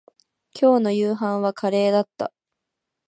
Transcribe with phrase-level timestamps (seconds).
[0.59, 2.33] 今日の夕飯はカレーだった